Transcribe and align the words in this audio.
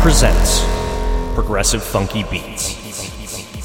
presents 0.00 0.64
Progressive 1.34 1.82
Funky 1.82 2.24
Beats. 2.24 2.74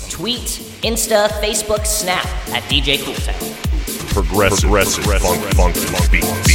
Tweet, 0.10 0.42
Insta, 0.84 1.30
Facebook, 1.40 1.86
Snap 1.86 2.26
at 2.50 2.62
DJ 2.64 2.98
Cooltown. 2.98 4.14
progressive, 4.14 4.70
progressive, 4.70 5.06
funk, 5.06 5.42
funky, 5.54 5.80
funky 5.80 6.20
beats. 6.20 6.55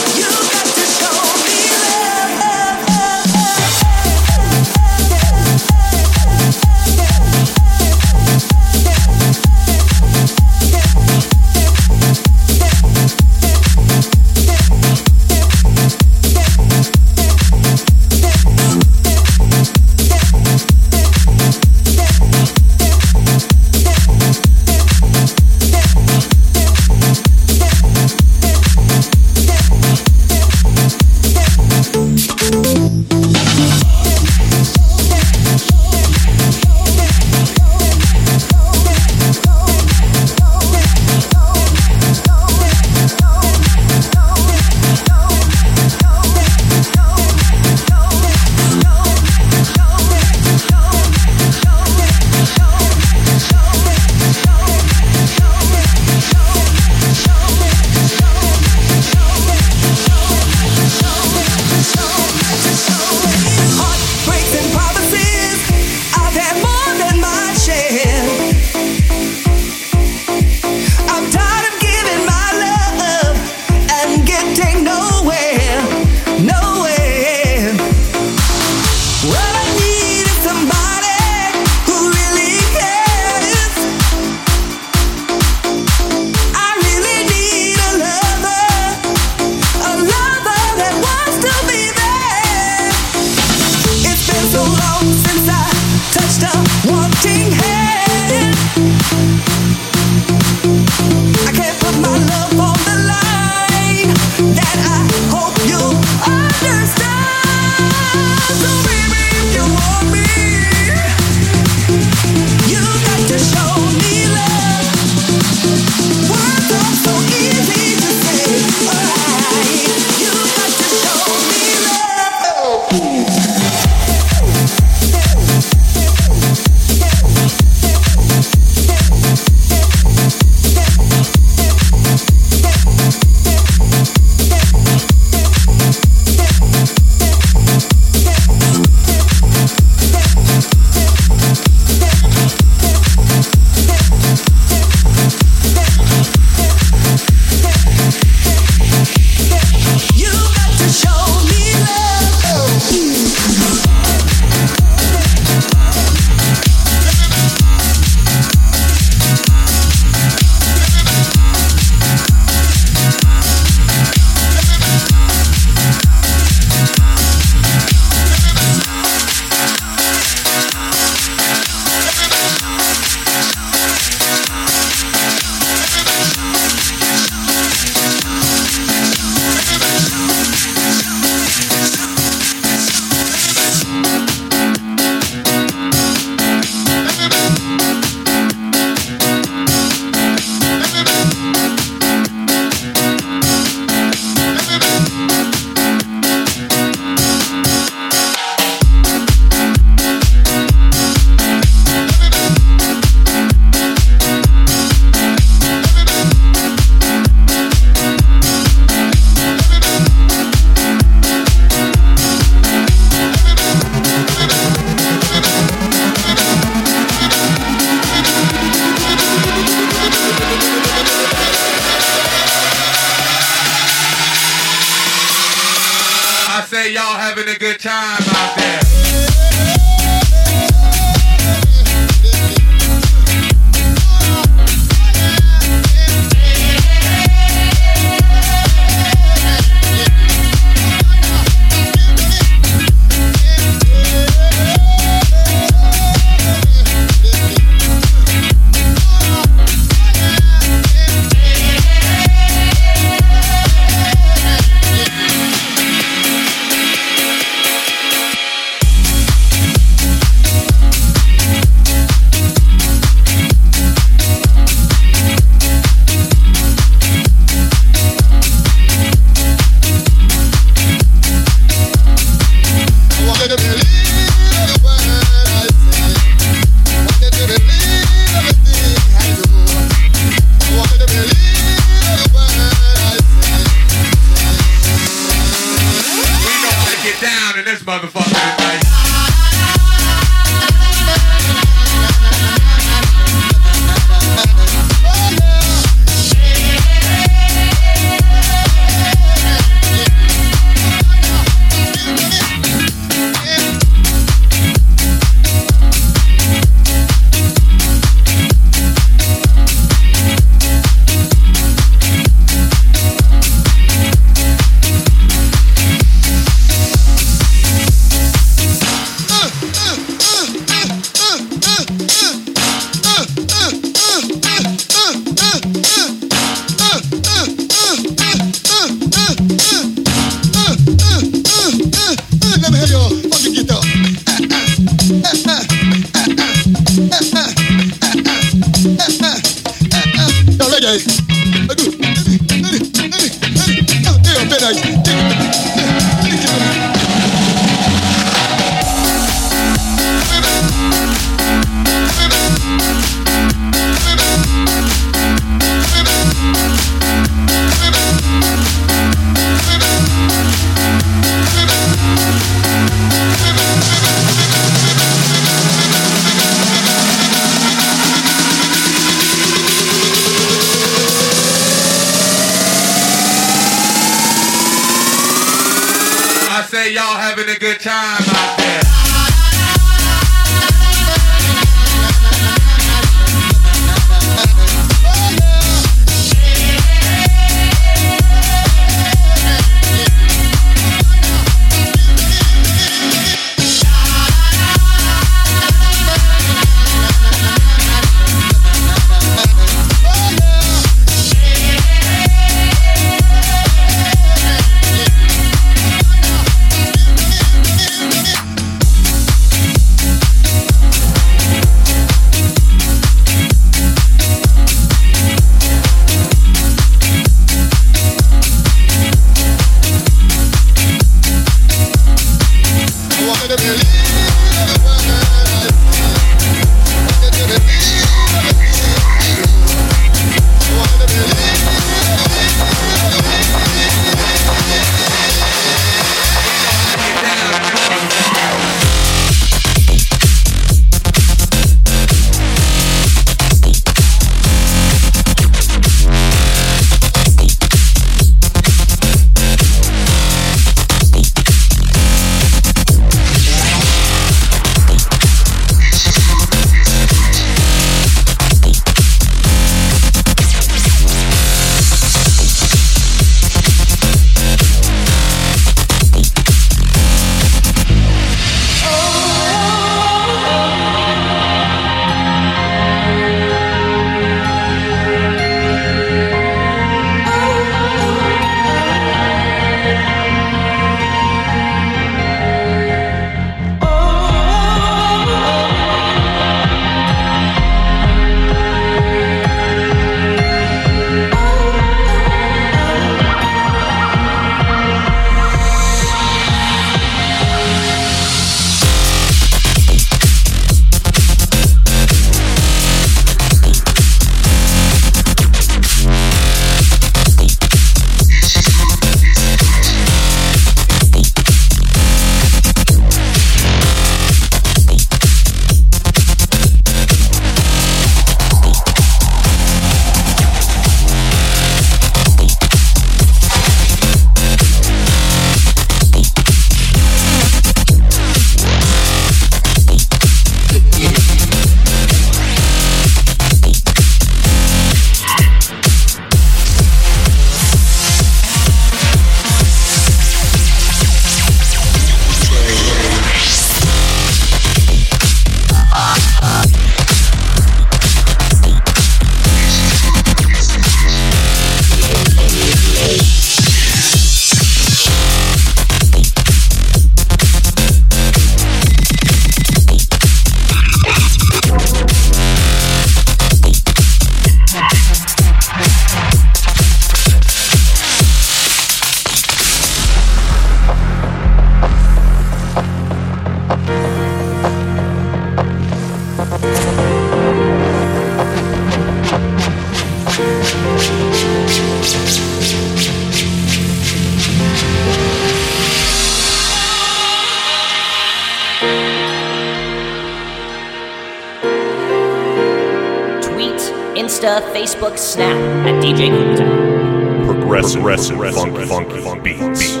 Facebook, 595.01 595.17
Snap 595.17 595.57
at 595.87 596.03
DJ 596.03 596.29
Cooltown. 596.29 597.45
Progressive, 597.47 598.03
Progressive 598.03 598.53
funky, 598.53 598.85
funky 598.85 599.41
beats. 599.41 600.00